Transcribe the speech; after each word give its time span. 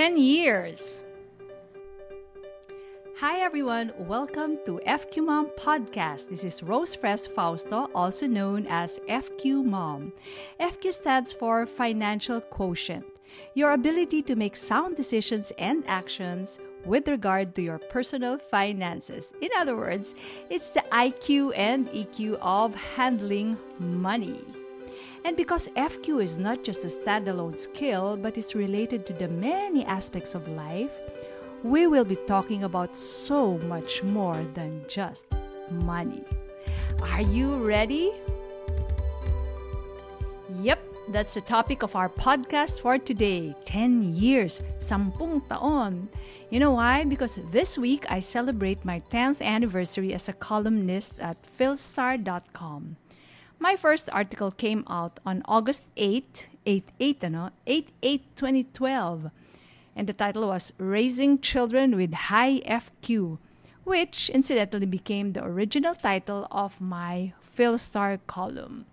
10 0.00 0.16
years. 0.16 1.04
Hi 3.18 3.40
everyone, 3.40 3.92
welcome 3.98 4.56
to 4.64 4.80
FQ 4.86 5.26
Mom 5.26 5.50
Podcast. 5.58 6.30
This 6.30 6.42
is 6.42 6.62
Rose 6.62 6.94
Fres 6.94 7.26
Fausto, 7.26 7.90
also 7.94 8.26
known 8.26 8.66
as 8.70 8.98
FQ 9.10 9.62
Mom. 9.62 10.14
FQ 10.58 10.94
stands 10.94 11.34
for 11.34 11.66
Financial 11.66 12.40
Quotient, 12.40 13.04
your 13.52 13.72
ability 13.72 14.22
to 14.22 14.36
make 14.36 14.56
sound 14.56 14.96
decisions 14.96 15.52
and 15.58 15.84
actions 15.86 16.58
with 16.86 17.06
regard 17.06 17.54
to 17.56 17.60
your 17.60 17.78
personal 17.78 18.38
finances. 18.38 19.34
In 19.42 19.50
other 19.58 19.76
words, 19.76 20.14
it's 20.48 20.70
the 20.70 20.84
IQ 20.92 21.52
and 21.58 21.88
EQ 21.88 22.38
of 22.40 22.74
handling 22.74 23.58
money. 23.78 24.46
And 25.24 25.36
because 25.36 25.68
FQ 25.76 26.22
is 26.22 26.38
not 26.38 26.64
just 26.64 26.84
a 26.84 26.88
standalone 26.88 27.58
skill, 27.58 28.16
but 28.16 28.38
is 28.38 28.54
related 28.54 29.06
to 29.06 29.12
the 29.12 29.28
many 29.28 29.84
aspects 29.84 30.34
of 30.34 30.48
life, 30.48 30.92
we 31.62 31.86
will 31.86 32.04
be 32.04 32.16
talking 32.26 32.64
about 32.64 32.96
so 32.96 33.58
much 33.58 34.02
more 34.02 34.42
than 34.54 34.82
just 34.88 35.26
money. 35.84 36.24
Are 37.12 37.22
you 37.22 37.56
ready? 37.56 38.12
Yep, 40.62 40.80
that's 41.08 41.34
the 41.34 41.40
topic 41.42 41.82
of 41.82 41.94
our 41.96 42.08
podcast 42.08 42.80
for 42.80 42.98
today. 42.98 43.54
10 43.66 44.14
years, 44.14 44.62
sampung 44.80 45.42
taon. 45.48 46.08
You 46.50 46.60
know 46.60 46.72
why? 46.72 47.04
Because 47.04 47.38
this 47.52 47.76
week 47.76 48.04
I 48.08 48.20
celebrate 48.20 48.84
my 48.84 49.00
10th 49.10 49.42
anniversary 49.42 50.14
as 50.14 50.28
a 50.28 50.32
columnist 50.32 51.20
at 51.20 51.36
philstar.com. 51.44 52.96
My 53.62 53.76
first 53.76 54.08
article 54.10 54.50
came 54.50 54.84
out 54.88 55.20
on 55.26 55.42
August 55.44 55.84
8, 55.98 56.48
8, 56.64 56.92
8, 56.98 57.24
ano? 57.24 57.50
8, 57.66 57.88
8, 58.02 58.24
2012 58.34 59.30
and 59.94 60.06
the 60.06 60.14
title 60.14 60.48
was 60.48 60.72
Raising 60.78 61.38
Children 61.40 61.94
with 61.94 62.32
High 62.32 62.60
FQ, 62.60 63.36
which 63.84 64.30
incidentally 64.30 64.86
became 64.86 65.34
the 65.34 65.44
original 65.44 65.94
title 65.94 66.48
of 66.50 66.80
my 66.80 67.34
Philstar 67.44 68.18
column. 68.26 68.86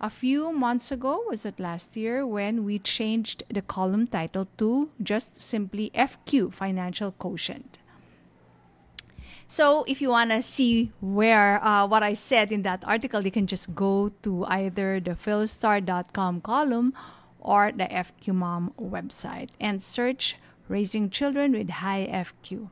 A 0.00 0.08
few 0.08 0.52
months 0.52 0.90
ago, 0.90 1.22
was 1.28 1.44
it 1.44 1.60
last 1.60 1.94
year, 1.94 2.26
when 2.26 2.64
we 2.64 2.78
changed 2.78 3.42
the 3.52 3.60
column 3.60 4.06
title 4.06 4.48
to 4.56 4.88
just 5.02 5.38
simply 5.38 5.90
FQ, 5.94 6.54
Financial 6.54 7.12
Quotient. 7.12 7.78
So, 9.50 9.84
if 9.88 10.02
you 10.02 10.10
want 10.10 10.30
to 10.30 10.42
see 10.42 10.92
where 11.00 11.64
uh, 11.64 11.86
what 11.86 12.02
I 12.02 12.12
said 12.12 12.52
in 12.52 12.60
that 12.62 12.84
article, 12.86 13.24
you 13.24 13.30
can 13.30 13.46
just 13.46 13.74
go 13.74 14.12
to 14.22 14.44
either 14.44 15.00
the 15.00 15.12
philstar.com 15.12 16.42
column 16.42 16.92
or 17.40 17.72
the 17.72 17.84
FQ 17.84 18.34
Mom 18.34 18.74
website 18.78 19.48
and 19.58 19.82
search 19.82 20.36
Raising 20.68 21.08
Children 21.08 21.52
with 21.52 21.70
High 21.80 22.06
FQ. 22.12 22.68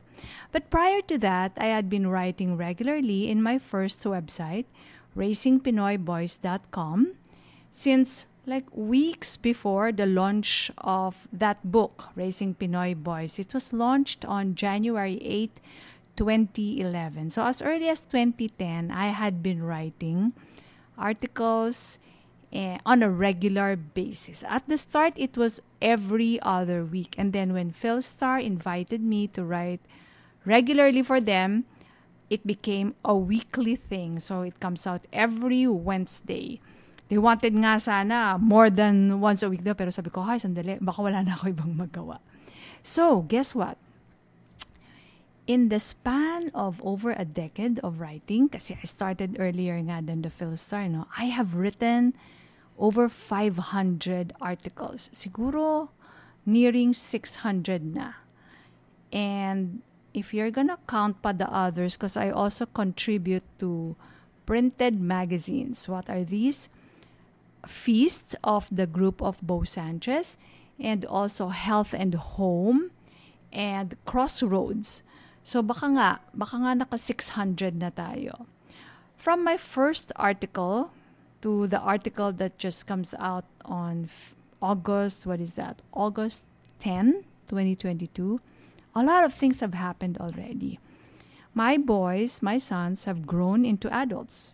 But 0.51 0.69
prior 0.69 1.01
to 1.01 1.17
that, 1.17 1.53
I 1.57 1.65
had 1.65 1.89
been 1.89 2.05
writing 2.07 2.55
regularly 2.55 3.27
in 3.27 3.41
my 3.41 3.57
first 3.57 4.03
website, 4.03 4.65
raisingpinoyboys.com, 5.17 7.13
since 7.71 8.27
like 8.45 8.65
weeks 8.71 9.35
before 9.35 9.91
the 9.91 10.05
launch 10.05 10.71
of 10.77 11.27
that 11.33 11.71
book, 11.71 12.09
Raising 12.15 12.53
Pinoy 12.53 12.95
Boys. 12.95 13.39
It 13.39 13.53
was 13.53 13.73
launched 13.73 14.25
on 14.25 14.55
January 14.55 15.17
8, 15.21 15.59
2011. 16.17 17.29
So 17.29 17.45
as 17.45 17.61
early 17.61 17.87
as 17.87 18.01
2010, 18.01 18.91
I 18.91 19.13
had 19.13 19.41
been 19.41 19.63
writing 19.63 20.33
articles 20.97 21.99
eh, 22.51 22.77
on 22.85 23.03
a 23.03 23.09
regular 23.09 23.77
basis. 23.77 24.43
At 24.49 24.67
the 24.67 24.77
start, 24.77 25.13
it 25.15 25.37
was 25.37 25.61
every 25.81 26.41
other 26.41 26.83
week. 26.83 27.15
And 27.17 27.31
then 27.31 27.53
when 27.53 27.71
Philstar 27.71 28.43
invited 28.43 29.01
me 29.01 29.27
to 29.37 29.45
write 29.45 29.81
regularly 30.43 31.03
for 31.03 31.21
them, 31.21 31.65
it 32.29 32.45
became 32.45 32.95
a 33.05 33.15
weekly 33.15 33.75
thing. 33.75 34.19
So 34.19 34.41
it 34.41 34.59
comes 34.59 34.87
out 34.87 35.05
every 35.13 35.67
Wednesday. 35.67 36.59
They 37.07 37.17
wanted 37.17 37.55
nga 37.55 37.79
sana 37.79 38.35
more 38.35 38.69
than 38.69 39.21
once 39.23 39.39
a 39.39 39.47
week 39.47 39.63
daw. 39.63 39.71
Pero 39.71 39.95
sabi 39.95 40.11
ko, 40.11 40.27
ay, 40.27 40.43
sandali, 40.43 40.75
baka 40.83 40.99
wala 40.99 41.23
na 41.23 41.39
ako 41.39 41.55
ibang 41.55 41.71
magawa. 41.71 42.19
So, 42.83 43.23
guess 43.23 43.55
what? 43.55 43.79
In 45.47 45.69
the 45.69 45.79
span 45.79 46.51
of 46.53 46.83
over 46.83 47.15
a 47.15 47.23
decade 47.23 47.79
of 47.79 48.03
writing, 48.03 48.51
kasi 48.51 48.75
I 48.75 48.83
started 48.83 49.39
earlier 49.39 49.79
nga 49.79 50.03
than 50.03 50.21
the 50.21 50.29
Philstar, 50.29 50.91
no? 50.91 51.07
I 51.15 51.31
have 51.31 51.55
written 51.55 52.19
over 52.77 53.07
500 53.07 54.35
articles. 54.43 55.09
Siguro 55.15 55.89
nearing 56.45 56.91
600 56.91 57.95
na. 57.95 58.19
And 59.15 59.87
if 60.13 60.33
you're 60.33 60.51
gonna 60.51 60.83
count 60.83 61.23
pa 61.23 61.31
the 61.31 61.47
others, 61.47 61.95
because 61.95 62.19
I 62.19 62.29
also 62.29 62.67
contribute 62.67 63.47
to 63.63 63.95
printed 64.45 64.99
magazines. 64.99 65.87
What 65.87 66.09
are 66.09 66.23
these? 66.23 66.67
Feasts 67.67 68.35
of 68.43 68.67
the 68.67 68.87
group 68.87 69.21
of 69.21 69.39
Bo 69.39 69.63
Sanchez 69.63 70.35
and 70.79 71.05
also 71.05 71.49
Health 71.55 71.95
and 71.95 72.15
Home 72.39 72.91
and 73.51 73.95
Crossroads. 74.03 75.03
So 75.47 75.63
baka 75.63 75.87
nga, 75.95 76.19
baka 76.35 76.59
nga 76.59 76.75
naka 76.75 76.99
600 76.99 77.79
na 77.79 77.87
tayo. 77.87 78.51
From 79.15 79.47
my 79.47 79.55
first 79.55 80.11
article, 80.19 80.91
to 81.39 81.71
the 81.71 81.79
article 81.79 82.35
that 82.35 82.59
just 82.59 82.83
comes 82.83 83.15
out 83.15 83.47
on 83.63 84.11
August, 84.59 85.23
what 85.23 85.39
is 85.39 85.55
that? 85.55 85.79
August 85.95 86.43
10, 86.83 87.23
2022. 87.47 88.43
A 88.91 88.99
lot 88.99 89.23
of 89.23 89.31
things 89.31 89.63
have 89.63 89.71
happened 89.71 90.19
already. 90.19 90.83
My 91.55 91.79
boys, 91.79 92.43
my 92.43 92.59
sons 92.59 93.07
have 93.07 93.23
grown 93.23 93.63
into 93.63 93.87
adults. 93.87 94.51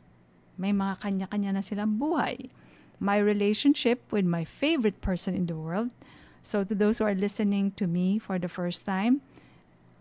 May 0.61 0.77
mga 0.77 1.01
kanya-kanya 1.01 1.57
na 1.57 1.65
silang 1.65 1.97
buhay. 1.97 2.53
My 3.01 3.17
relationship 3.17 4.05
with 4.13 4.29
my 4.29 4.45
favorite 4.45 5.01
person 5.01 5.33
in 5.33 5.49
the 5.49 5.57
world. 5.57 5.89
So 6.45 6.61
to 6.61 6.75
those 6.77 7.01
who 7.01 7.09
are 7.09 7.17
listening 7.17 7.73
to 7.81 7.89
me 7.89 8.21
for 8.21 8.37
the 8.37 8.51
first 8.51 8.85
time, 8.85 9.25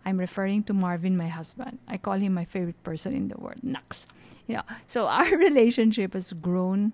I'm 0.05 0.17
referring 0.17 0.63
to 0.63 0.73
Marvin, 0.73 1.15
my 1.15 1.27
husband. 1.27 1.79
I 1.87 1.97
call 1.97 2.19
him 2.19 2.33
my 2.33 2.45
favorite 2.45 2.81
person 2.83 3.15
in 3.15 3.27
the 3.29 3.37
world, 3.37 3.63
Nux. 3.63 4.05
You 4.47 4.57
know, 4.57 4.67
so 4.87 5.07
our 5.11 5.37
relationship 5.37 6.13
has 6.13 6.33
grown 6.33 6.93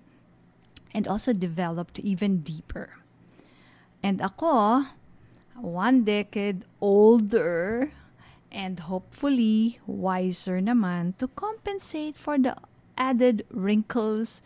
and 0.94 1.06
also 1.06 1.32
developed 1.32 1.98
even 1.98 2.40
deeper. 2.40 2.98
And 4.02 4.20
ako, 4.20 4.86
one 5.56 6.04
decade 6.04 6.64
older 6.80 7.92
and 8.50 8.80
hopefully 8.80 9.78
wiser 9.86 10.58
naman 10.58 11.14
to 11.18 11.28
compensate 11.28 12.16
for 12.16 12.38
the 12.38 12.56
added 12.98 13.46
wrinkles, 13.50 14.42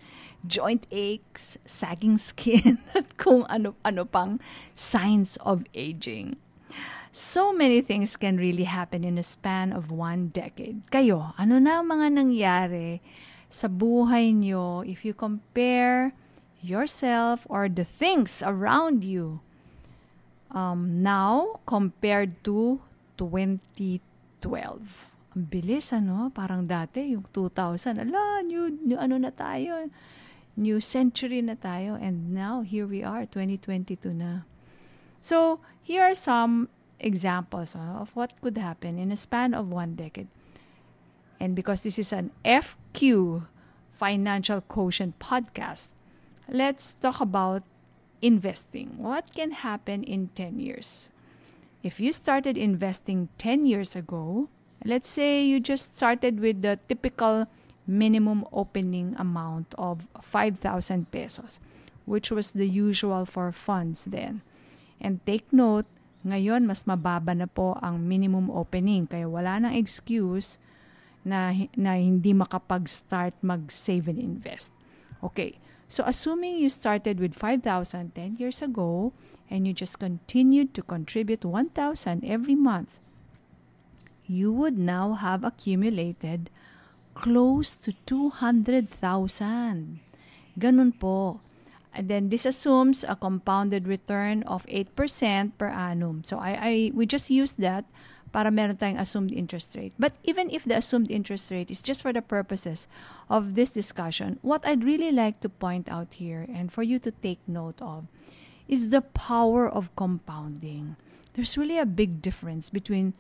joint 0.46 0.86
aches, 0.90 1.58
sagging 1.64 2.18
skin, 2.18 2.78
at 2.94 3.16
kung 3.16 3.44
ano-ano 3.48 4.04
pang 4.04 4.38
signs 4.74 5.36
of 5.42 5.64
aging. 5.74 6.36
So 7.14 7.54
many 7.54 7.78
things 7.78 8.18
can 8.18 8.42
really 8.42 8.66
happen 8.66 9.06
in 9.06 9.14
a 9.14 9.22
span 9.22 9.70
of 9.70 9.94
one 9.94 10.34
decade. 10.34 10.82
Kayo, 10.90 11.30
ano 11.38 11.62
na 11.62 11.78
mga 11.78 12.10
nangyari 12.10 12.98
sa 13.46 13.70
buhay 13.70 14.34
nyo 14.34 14.82
if 14.82 15.06
you 15.06 15.14
compare 15.14 16.10
yourself 16.58 17.46
or 17.46 17.70
the 17.70 17.86
things 17.86 18.42
around 18.42 19.06
you 19.06 19.38
um, 20.50 21.06
now 21.06 21.62
compared 21.70 22.34
to 22.42 22.82
2012? 23.14 24.02
Ang 25.38 25.44
bilis, 25.46 25.94
ano? 25.94 26.34
Parang 26.34 26.66
dati, 26.66 27.14
yung 27.14 27.30
2000, 27.30 27.94
ala, 27.94 28.42
new, 28.42 28.74
new 28.82 28.98
ano 28.98 29.22
na 29.22 29.30
tayo, 29.30 29.86
new 30.58 30.82
century 30.82 31.38
na 31.46 31.54
tayo. 31.54 31.94
And 31.94 32.34
now, 32.34 32.66
here 32.66 32.90
we 32.90 33.06
are, 33.06 33.22
2022 33.22 34.10
na. 34.10 34.50
So, 35.22 35.62
here 35.86 36.02
are 36.02 36.18
some 36.18 36.74
examples 37.04 37.76
uh, 37.76 38.00
of 38.00 38.10
what 38.16 38.32
could 38.40 38.56
happen 38.56 38.98
in 38.98 39.12
a 39.12 39.16
span 39.16 39.54
of 39.54 39.70
one 39.70 39.94
decade. 39.94 40.28
And 41.38 41.54
because 41.54 41.82
this 41.82 41.98
is 41.98 42.12
an 42.12 42.30
FQ 42.44 43.46
financial 43.92 44.62
quotient 44.62 45.18
podcast, 45.18 45.88
let's 46.48 46.94
talk 46.94 47.20
about 47.20 47.62
investing. 48.22 48.96
What 48.96 49.34
can 49.34 49.50
happen 49.52 50.02
in 50.02 50.30
10 50.34 50.58
years? 50.58 51.10
If 51.82 52.00
you 52.00 52.12
started 52.12 52.56
investing 52.56 53.28
10 53.36 53.66
years 53.66 53.94
ago, 53.94 54.48
let's 54.84 55.08
say 55.08 55.44
you 55.44 55.60
just 55.60 55.94
started 55.94 56.40
with 56.40 56.62
the 56.62 56.78
typical 56.88 57.46
minimum 57.86 58.46
opening 58.52 59.14
amount 59.18 59.74
of 59.76 60.08
5,000 60.20 61.10
pesos, 61.10 61.60
which 62.06 62.30
was 62.30 62.52
the 62.52 62.66
usual 62.66 63.26
for 63.26 63.52
funds 63.52 64.06
then. 64.06 64.40
And 64.98 65.20
take 65.26 65.52
note, 65.52 65.84
Ngayon, 66.24 66.64
mas 66.64 66.88
mababa 66.88 67.36
na 67.36 67.44
po 67.44 67.76
ang 67.84 68.00
minimum 68.00 68.48
opening. 68.48 69.04
Kaya 69.04 69.28
wala 69.28 69.60
nang 69.60 69.76
excuse 69.76 70.56
na, 71.20 71.52
na 71.76 72.00
hindi 72.00 72.32
makapag-start 72.32 73.36
mag-save 73.44 74.08
and 74.08 74.18
invest. 74.18 74.72
Okay, 75.20 75.60
So 75.94 76.02
assuming 76.06 76.58
you 76.58 76.70
started 76.70 77.20
with 77.20 77.34
5,000 77.36 78.14
10 78.14 78.36
years 78.36 78.62
ago 78.62 79.12
and 79.50 79.66
you 79.66 79.72
just 79.72 80.00
continued 80.00 80.74
to 80.74 80.82
contribute 80.82 81.44
1,000 81.44 82.24
every 82.24 82.54
month, 82.54 82.98
you 84.26 84.52
would 84.52 84.78
now 84.78 85.12
have 85.12 85.44
accumulated 85.44 86.48
close 87.12 87.76
to 87.76 87.92
200,000. 88.08 90.00
Ganun 90.58 90.98
po. 90.98 91.43
And 91.94 92.08
then 92.08 92.28
this 92.28 92.44
assumes 92.44 93.04
a 93.06 93.14
compounded 93.14 93.86
return 93.86 94.42
of 94.44 94.66
8% 94.66 95.52
per 95.56 95.68
annum. 95.68 96.24
So 96.24 96.38
I, 96.38 96.50
I 96.60 96.90
we 96.92 97.06
just 97.06 97.30
use 97.30 97.54
that 97.62 97.84
para 98.34 98.50
meron 98.50 98.74
tayong 98.76 98.98
assumed 98.98 99.30
interest 99.30 99.78
rate. 99.78 99.94
But 99.94 100.18
even 100.26 100.50
if 100.50 100.66
the 100.66 100.76
assumed 100.76 101.08
interest 101.08 101.54
rate 101.54 101.70
is 101.70 101.80
just 101.80 102.02
for 102.02 102.12
the 102.12 102.20
purposes 102.20 102.90
of 103.30 103.54
this 103.54 103.70
discussion, 103.70 104.42
what 104.42 104.66
I'd 104.66 104.82
really 104.82 105.14
like 105.14 105.38
to 105.46 105.48
point 105.48 105.86
out 105.86 106.18
here 106.18 106.42
and 106.50 106.74
for 106.74 106.82
you 106.82 106.98
to 106.98 107.14
take 107.14 107.38
note 107.46 107.78
of 107.78 108.10
is 108.66 108.90
the 108.90 109.02
power 109.02 109.70
of 109.70 109.94
compounding. 109.94 110.96
There's 111.34 111.56
really 111.56 111.78
a 111.78 111.86
big 111.86 112.20
difference 112.20 112.70
between 112.70 113.14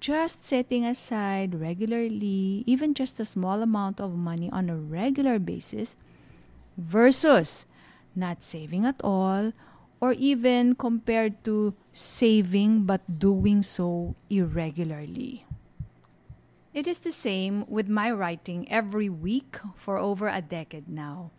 just 0.00 0.44
setting 0.44 0.84
aside 0.84 1.54
regularly, 1.56 2.64
even 2.66 2.92
just 2.92 3.20
a 3.20 3.24
small 3.24 3.62
amount 3.62 4.00
of 4.00 4.16
money 4.16 4.50
on 4.52 4.68
a 4.68 4.76
regular 4.76 5.38
basis, 5.38 5.96
versus 6.76 7.66
not 8.14 8.44
saving 8.44 8.84
at 8.84 9.00
all, 9.02 9.52
or 10.00 10.12
even 10.12 10.74
compared 10.74 11.44
to 11.44 11.74
saving 11.92 12.84
but 12.84 13.18
doing 13.18 13.62
so 13.62 14.14
irregularly. 14.30 15.44
It 16.72 16.86
is 16.86 17.00
the 17.00 17.12
same 17.12 17.64
with 17.68 17.88
my 17.88 18.10
writing 18.10 18.70
every 18.70 19.08
week 19.08 19.58
for 19.74 19.98
over 19.98 20.28
a 20.28 20.40
decade 20.40 20.88
now. 20.88 21.30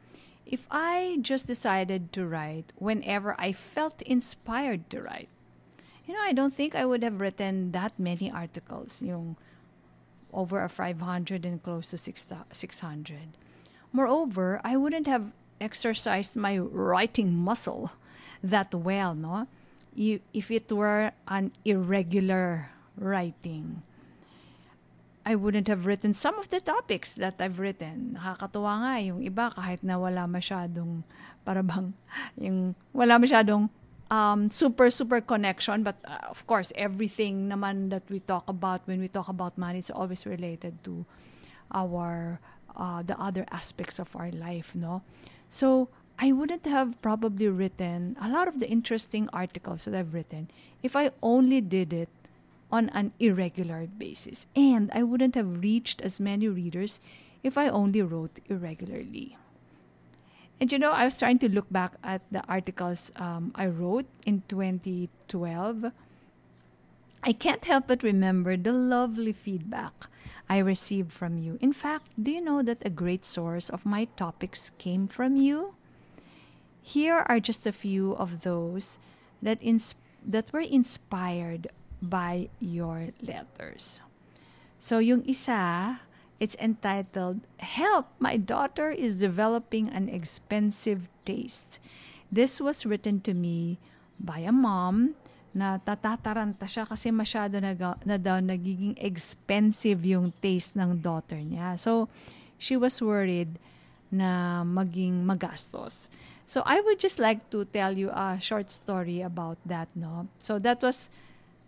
If 0.46 0.68
I 0.70 1.20
just 1.22 1.48
decided 1.48 2.12
to 2.14 2.28
write 2.28 2.74
whenever 2.76 3.40
I 3.40 3.54
felt 3.54 4.02
inspired 4.02 4.90
to 4.90 5.02
write, 5.02 5.30
you 6.06 6.14
know, 6.14 6.22
I 6.22 6.34
don't 6.34 6.52
think 6.52 6.76
I 6.76 6.86
would 6.86 7.04
have 7.04 7.22
written 7.22 7.72
that 7.72 7.98
many 7.98 8.30
articles, 8.30 9.02
yung 9.02 9.38
over 10.34 10.64
a 10.64 10.70
500 10.70 11.46
and 11.46 11.64
close 11.64 11.92
to 11.92 11.98
600. 11.98 13.18
Moreover, 13.94 14.60
I 14.64 14.76
wouldn't 14.76 15.08
have 15.08 15.32
exercised 15.62 16.36
my 16.36 16.58
writing 16.58 17.32
muscle 17.38 17.94
that 18.44 18.74
well, 18.74 19.14
no? 19.14 19.48
If 19.96 20.50
it 20.50 20.72
were 20.72 21.14
an 21.28 21.54
irregular 21.64 22.74
writing. 22.98 23.84
I 25.22 25.36
wouldn't 25.36 25.68
have 25.70 25.86
written 25.86 26.14
some 26.14 26.40
of 26.42 26.50
the 26.50 26.60
topics 26.60 27.14
that 27.22 27.38
I've 27.38 27.62
written. 27.62 28.18
Nakakatuwa 28.18 28.74
nga 28.82 28.94
yung 29.06 29.22
iba 29.22 29.54
kahit 29.54 29.86
na 29.86 30.02
wala 30.02 30.26
masyadong 30.26 31.06
parabang 31.46 31.94
yung 32.42 32.74
wala 32.90 33.22
masyadong 33.22 33.70
um, 34.10 34.50
super 34.50 34.92
super 34.92 35.22
connection 35.22 35.82
but 35.82 35.96
uh, 36.06 36.30
of 36.30 36.46
course 36.46 36.74
everything 36.76 37.50
naman 37.50 37.90
that 37.90 38.04
we 38.10 38.20
talk 38.20 38.46
about 38.50 38.82
when 38.86 39.00
we 39.00 39.08
talk 39.08 39.30
about 39.30 39.58
money 39.58 39.80
it's 39.80 39.94
always 39.94 40.26
related 40.26 40.76
to 40.84 41.06
our 41.74 42.38
uh, 42.76 43.02
the 43.02 43.18
other 43.18 43.48
aspects 43.50 43.98
of 43.98 44.12
our 44.14 44.30
life 44.36 44.76
no 44.76 45.02
so 45.52 45.90
I 46.18 46.32
wouldn't 46.32 46.66
have 46.66 47.02
probably 47.02 47.50
written 47.50 48.16
a 48.22 48.30
lot 48.30 48.48
of 48.48 48.60
the 48.62 48.70
interesting 48.70 49.28
articles 49.34 49.84
that 49.84 49.94
I've 49.94 50.14
written 50.14 50.50
if 50.82 50.96
I 50.96 51.12
only 51.22 51.60
did 51.60 51.92
it 51.92 52.08
on 52.72 52.88
an 52.90 53.12
irregular 53.20 53.86
basis. 53.86 54.46
And 54.56 54.90
I 54.96 55.04
wouldn't 55.04 55.36
have 55.36 55.62
reached 55.62 56.02
as 56.02 56.22
many 56.22 56.48
readers 56.48 57.02
if 57.44 57.58
I 57.58 57.68
only 57.68 58.02
wrote 58.02 58.40
irregularly. 58.48 59.38
And 60.62 60.72
you 60.72 60.80
know, 60.80 60.92
I 60.92 61.04
was 61.04 61.20
trying 61.20 61.40
to 61.40 61.50
look 61.50 61.68
back 61.70 61.96
at 62.02 62.22
the 62.32 62.44
articles 62.48 63.12
um, 63.18 63.52
I 63.54 63.68
wrote 63.68 64.06
in 64.26 64.44
2012. 64.48 65.92
I 67.24 67.34
can't 67.34 67.66
help 67.66 67.88
but 67.88 68.04
remember 68.04 68.56
the 68.56 68.72
lovely 68.72 69.34
feedback 69.34 70.08
I 70.52 70.58
received 70.58 71.14
from 71.14 71.38
you. 71.38 71.58
In 71.62 71.72
fact, 71.72 72.12
do 72.22 72.30
you 72.30 72.44
know 72.44 72.62
that 72.62 72.84
a 72.84 72.92
great 72.92 73.24
source 73.24 73.70
of 73.70 73.86
my 73.88 74.12
topics 74.20 74.76
came 74.78 75.08
from 75.08 75.38
you? 75.38 75.76
Here 76.84 77.24
are 77.24 77.40
just 77.40 77.64
a 77.66 77.72
few 77.72 78.20
of 78.20 78.44
those 78.44 79.00
that 79.40 79.64
ins- 79.64 79.96
that 80.20 80.52
were 80.52 80.68
inspired 80.68 81.72
by 82.04 82.52
your 82.60 83.16
letters. 83.24 84.04
So 84.76 85.00
yung 85.00 85.24
isa, 85.24 86.04
it's 86.36 86.60
entitled 86.60 87.48
Help, 87.64 88.12
my 88.20 88.36
daughter 88.36 88.92
is 88.92 89.24
developing 89.24 89.88
an 89.88 90.12
expensive 90.12 91.08
taste. 91.24 91.80
This 92.28 92.60
was 92.60 92.84
written 92.84 93.24
to 93.24 93.32
me 93.32 93.80
by 94.20 94.44
a 94.44 94.52
mom 94.52 95.16
na 95.52 95.76
tatataranta 95.80 96.64
siya 96.64 96.88
kasi 96.88 97.12
masyado 97.12 97.60
na, 97.60 97.76
na 98.08 98.18
daw 98.18 98.40
nagiging 98.40 98.96
expensive 99.00 100.00
yung 100.08 100.32
taste 100.40 100.80
ng 100.80 100.96
daughter 101.00 101.40
niya. 101.40 101.76
So, 101.76 102.08
she 102.56 102.80
was 102.80 103.00
worried 103.04 103.60
na 104.12 104.64
maging 104.64 105.28
magastos. 105.28 106.08
So, 106.48 106.64
I 106.64 106.80
would 106.80 107.00
just 107.00 107.20
like 107.20 107.48
to 107.52 107.64
tell 107.68 107.96
you 107.96 108.12
a 108.12 108.40
short 108.40 108.72
story 108.72 109.24
about 109.24 109.60
that, 109.68 109.88
no? 109.96 110.28
So, 110.40 110.60
that 110.60 110.80
was 110.84 111.12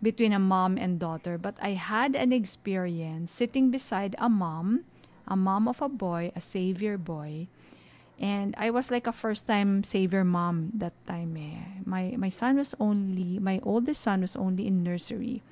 between 0.04 0.32
a 0.32 0.40
mom 0.40 0.76
and 0.76 1.00
daughter, 1.00 1.40
but 1.40 1.56
I 1.60 1.76
had 1.76 2.16
an 2.16 2.32
experience 2.32 3.32
sitting 3.32 3.72
beside 3.72 4.16
a 4.20 4.28
mom, 4.28 4.84
a 5.28 5.36
mom 5.36 5.68
of 5.68 5.80
a 5.80 5.88
boy, 5.88 6.32
a 6.36 6.40
savior 6.40 7.00
boy, 7.00 7.48
and 8.20 8.54
I 8.58 8.70
was 8.70 8.90
like 8.90 9.06
a 9.06 9.12
first 9.12 9.46
time 9.46 9.82
Xavier 9.82 10.24
mom 10.24 10.70
that 10.74 10.94
time. 11.06 11.36
Eh. 11.36 11.82
My 11.84 12.14
my 12.16 12.28
son 12.28 12.56
was 12.56 12.74
only 12.78 13.38
my 13.38 13.60
oldest 13.62 14.00
son 14.02 14.22
was 14.22 14.36
only 14.36 14.66
in 14.66 14.82
nursery. 14.82 15.42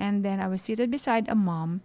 And 0.00 0.24
then 0.24 0.40
I 0.40 0.48
was 0.48 0.62
seated 0.62 0.90
beside 0.90 1.28
a 1.28 1.34
mom 1.36 1.82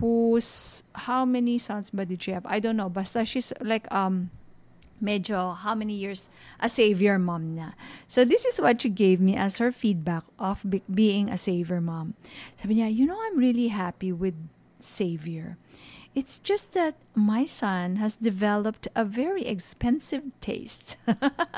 who's 0.00 0.82
how 1.06 1.24
many 1.24 1.56
sons 1.58 1.90
but 1.90 2.08
did 2.08 2.22
she 2.22 2.32
have? 2.32 2.44
I 2.46 2.60
don't 2.60 2.76
know. 2.76 2.88
But 2.90 3.08
she's 3.26 3.52
like 3.60 3.90
um 3.92 4.30
medyo 5.02 5.56
how 5.56 5.74
many 5.74 5.94
years 5.94 6.28
a 6.60 6.68
Xavier 6.68 7.18
mom 7.18 7.54
na. 7.54 7.72
So 8.06 8.24
this 8.24 8.44
is 8.44 8.60
what 8.60 8.82
she 8.82 8.90
gave 8.90 9.20
me 9.20 9.36
as 9.36 9.58
her 9.58 9.72
feedback 9.72 10.24
of 10.38 10.62
be- 10.68 10.82
being 10.92 11.30
a 11.30 11.38
Xavier 11.38 11.80
mom. 11.80 12.14
Sabi 12.58 12.76
niya, 12.76 12.92
you 12.94 13.06
know, 13.06 13.16
I'm 13.16 13.38
really 13.38 13.68
happy 13.68 14.12
with 14.12 14.34
Xavier. 14.82 15.56
It's 16.18 16.42
just 16.42 16.74
that 16.74 16.98
my 17.14 17.46
son 17.46 18.02
has 18.02 18.18
developed 18.18 18.90
a 18.98 19.06
very 19.06 19.46
expensive 19.46 20.34
taste. 20.42 20.98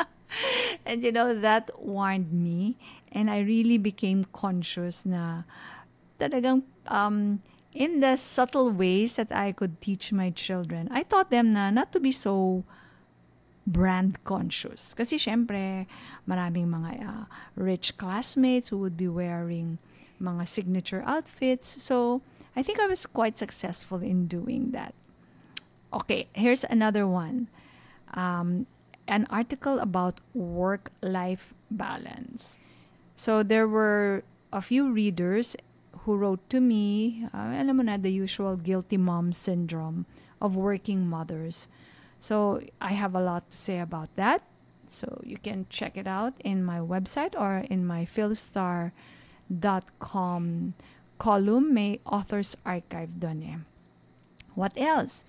and 0.84 1.00
you 1.00 1.12
know, 1.12 1.32
that 1.32 1.70
warned 1.80 2.28
me. 2.28 2.76
And 3.10 3.32
I 3.32 3.40
really 3.40 3.78
became 3.80 4.28
conscious 4.36 5.08
na 5.08 5.48
talagang 6.20 6.68
um, 6.92 7.40
in 7.72 8.04
the 8.04 8.20
subtle 8.20 8.68
ways 8.68 9.16
that 9.16 9.32
I 9.32 9.56
could 9.56 9.80
teach 9.80 10.12
my 10.12 10.28
children, 10.28 10.92
I 10.92 11.08
taught 11.08 11.32
them 11.32 11.56
na 11.56 11.70
not 11.72 11.96
to 11.96 12.00
be 12.00 12.12
so 12.12 12.64
brand 13.64 14.20
conscious. 14.28 14.92
Kasi 14.92 15.16
syempre, 15.16 15.88
maraming 16.28 16.68
mga 16.68 16.90
uh, 17.00 17.24
rich 17.56 17.96
classmates 17.96 18.68
who 18.68 18.76
would 18.76 19.00
be 19.00 19.08
wearing 19.08 19.80
mga 20.20 20.44
signature 20.44 21.02
outfits. 21.08 21.80
So, 21.80 22.20
I 22.56 22.62
think 22.62 22.80
I 22.80 22.86
was 22.86 23.06
quite 23.06 23.38
successful 23.38 24.02
in 24.02 24.26
doing 24.26 24.72
that. 24.72 24.94
Okay, 25.92 26.28
here's 26.32 26.64
another 26.64 27.06
one. 27.06 27.48
Um, 28.14 28.66
an 29.06 29.26
article 29.30 29.78
about 29.78 30.20
work 30.34 30.92
life 31.02 31.54
balance. 31.70 32.58
So 33.16 33.42
there 33.42 33.68
were 33.68 34.22
a 34.52 34.60
few 34.60 34.92
readers 34.92 35.56
who 36.04 36.16
wrote 36.16 36.48
to 36.50 36.60
me, 36.60 37.26
uh, 37.34 37.54
alam 37.58 37.84
the 38.02 38.10
usual 38.10 38.56
guilty 38.56 38.96
mom 38.96 39.32
syndrome 39.32 40.06
of 40.40 40.56
working 40.56 41.06
mothers. 41.06 41.68
So 42.20 42.62
I 42.80 42.92
have 42.92 43.14
a 43.14 43.20
lot 43.20 43.50
to 43.50 43.56
say 43.56 43.80
about 43.80 44.14
that. 44.16 44.42
So 44.86 45.20
you 45.24 45.38
can 45.38 45.66
check 45.70 45.96
it 45.96 46.06
out 46.06 46.34
in 46.44 46.64
my 46.64 46.78
website 46.78 47.38
or 47.38 47.58
in 47.70 47.86
my 47.86 48.04
philstar.com 48.04 48.92
column 51.20 51.76
may 51.76 52.00
author's 52.08 52.56
archive 52.64 53.20
doon 53.20 53.44
eh. 53.44 53.60
What 54.56 54.72
else? 54.80 55.28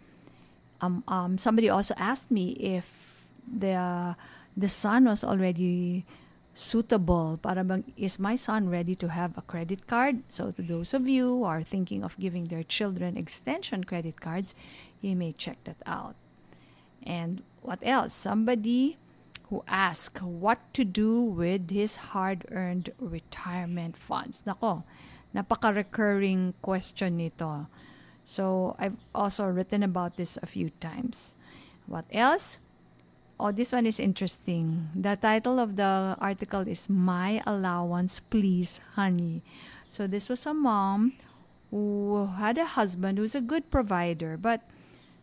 Um, 0.79 1.03
um, 1.05 1.37
somebody 1.37 1.67
also 1.67 1.93
asked 1.99 2.31
me 2.31 2.55
if 2.55 3.27
the 3.43 4.15
the 4.55 4.71
son 4.71 5.05
was 5.05 5.21
already 5.21 6.07
suitable. 6.55 7.37
Para 7.43 7.67
bang 7.67 7.83
is 7.99 8.17
my 8.17 8.39
son 8.39 8.71
ready 8.71 8.95
to 8.95 9.11
have 9.11 9.35
a 9.35 9.43
credit 9.43 9.85
card? 9.85 10.23
So 10.31 10.55
to 10.55 10.63
those 10.63 10.95
of 10.95 11.11
you 11.11 11.37
who 11.37 11.43
are 11.43 11.61
thinking 11.61 12.07
of 12.07 12.15
giving 12.17 12.47
their 12.47 12.63
children 12.63 13.19
extension 13.19 13.83
credit 13.83 14.23
cards 14.23 14.55
you 15.01 15.15
may 15.15 15.33
check 15.33 15.57
that 15.65 15.81
out. 15.85 16.15
And 17.03 17.41
what 17.61 17.79
else? 17.81 18.13
Somebody 18.13 18.97
who 19.49 19.63
asked 19.67 20.21
what 20.21 20.61
to 20.73 20.85
do 20.85 21.19
with 21.19 21.69
his 21.69 22.13
hard-earned 22.13 22.91
retirement 22.99 23.97
funds. 23.97 24.43
Nako 24.47 24.83
napaka-recurring 25.35 26.53
question 26.61 27.17
nito. 27.17 27.67
So, 28.23 28.75
I've 28.77 28.97
also 29.15 29.47
written 29.47 29.83
about 29.83 30.17
this 30.17 30.37
a 30.41 30.45
few 30.45 30.69
times. 30.79 31.35
What 31.87 32.05
else? 32.11 32.59
Oh, 33.41 33.51
this 33.51 33.73
one 33.73 33.89
is 33.89 33.99
interesting. 33.99 34.93
The 34.93 35.17
title 35.17 35.59
of 35.59 35.75
the 35.75 36.15
article 36.21 36.61
is 36.69 36.85
My 36.87 37.41
Allowance, 37.47 38.21
Please, 38.21 38.79
Honey. 38.93 39.41
So 39.89 40.05
this 40.05 40.29
was 40.29 40.45
a 40.45 40.53
mom 40.53 41.17
who 41.71 42.29
had 42.37 42.59
a 42.59 42.77
husband 42.77 43.17
who's 43.17 43.33
a 43.33 43.41
good 43.41 43.71
provider, 43.71 44.37
but 44.37 44.61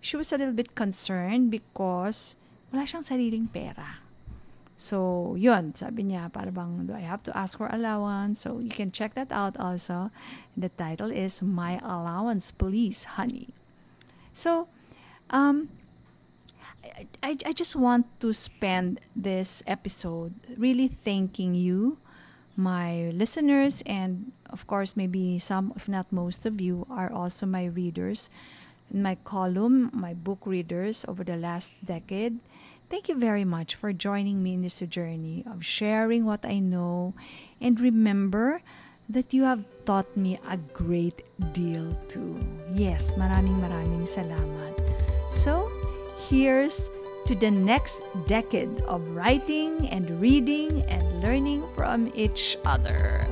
she 0.01 0.17
was 0.17 0.33
a 0.33 0.37
little 0.37 0.53
bit 0.53 0.75
concerned 0.75 1.55
because 1.55 2.35
wala 2.75 2.91
siyang 2.91 3.07
sariling 3.07 3.47
pera. 3.47 4.03
So, 4.79 5.35
yun, 5.35 5.75
sabi 5.75 6.07
niya, 6.07 6.31
para 6.31 6.55
bang, 6.55 6.87
do 6.87 6.95
I 6.95 7.03
have 7.03 7.27
to 7.27 7.35
ask 7.35 7.59
for 7.59 7.67
allowance? 7.67 8.47
So, 8.47 8.63
you 8.63 8.71
can 8.71 8.95
check 8.95 9.19
that 9.19 9.35
out 9.35 9.59
also. 9.59 10.15
The 10.55 10.71
title 10.71 11.11
is 11.11 11.43
My 11.43 11.83
Allowance, 11.83 12.55
Please, 12.55 13.19
Honey. 13.19 13.51
So, 14.31 14.71
um, 15.35 15.69
I, 17.23 17.37
I 17.45 17.51
just 17.51 17.75
want 17.75 18.07
to 18.21 18.33
spend 18.33 19.01
this 19.17 19.67
episode 19.67 20.35
really 20.57 20.87
thanking 20.87 21.59
you, 21.59 21.99
my 22.55 23.11
listeners, 23.11 23.83
and 23.83 24.31
of 24.51 24.67
course, 24.67 24.97
maybe 24.97 25.39
some, 25.39 25.73
if 25.75 25.89
not 25.89 26.07
most 26.13 26.47
of 26.47 26.61
you, 26.61 26.87
are 26.89 27.11
also 27.11 27.47
my 27.47 27.67
readers. 27.67 28.31
My 28.95 29.19
column, 29.27 29.91
my 29.93 30.15
book 30.15 30.47
readers 30.47 31.05
over 31.07 31.25
the 31.25 31.37
last 31.37 31.73
decade. 31.85 32.39
Thank 32.89 33.13
you 33.13 33.21
very 33.21 33.45
much 33.45 33.77
for 33.77 33.93
joining 33.93 34.43
me 34.43 34.55
in 34.55 34.63
this 34.65 34.81
journey 34.81 35.45
of 35.45 35.61
sharing 35.61 36.25
what 36.25 36.49
I 36.49 36.59
know. 36.59 37.13
And 37.61 37.77
remember 37.77 38.63
that 39.13 39.33
you 39.33 39.45
have 39.45 39.61
taught 39.85 40.09
me 40.17 40.41
a 40.49 40.57
great 40.73 41.21
deal 41.53 41.93
too. 42.09 42.41
Yes, 42.73 43.13
maraming 43.21 43.61
maraming 43.61 44.09
salamat. 44.09 44.73
So, 45.29 45.69
here's 46.33 46.89
to 47.29 47.37
the 47.37 47.53
next 47.53 48.01
decade 48.25 48.81
of 48.89 49.05
writing 49.13 49.85
and 49.93 50.09
reading 50.17 50.81
and 50.89 51.05
learning 51.21 51.69
from 51.77 52.09
each 52.17 52.57
other. 52.65 53.29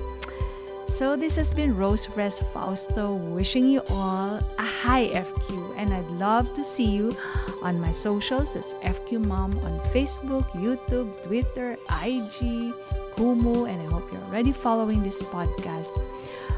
So, 0.96 1.12
this 1.14 1.36
has 1.36 1.52
been 1.52 1.76
Rose 1.76 2.06
Fres 2.08 2.40
Fausto 2.56 3.20
wishing 3.20 3.68
you 3.68 3.84
all 3.92 4.40
a 4.56 4.64
high 4.64 5.12
FQ, 5.12 5.76
and 5.76 5.92
I'd 5.92 6.08
love 6.16 6.54
to 6.54 6.64
see 6.64 6.88
you 6.88 7.12
on 7.60 7.78
my 7.78 7.92
socials. 7.92 8.56
It's 8.56 8.72
FQ 8.80 9.26
Mom 9.26 9.52
on 9.60 9.76
Facebook, 9.92 10.48
YouTube, 10.56 11.12
Twitter, 11.20 11.76
IG, 12.00 12.72
Kumu, 13.12 13.68
and 13.68 13.76
I 13.76 13.92
hope 13.92 14.08
you're 14.10 14.24
already 14.32 14.56
following 14.56 15.02
this 15.04 15.20
podcast. 15.20 15.92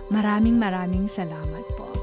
Maraming 0.07 0.55
maraming 0.55 1.11
salamat 1.11 1.67
po. 1.75 1.98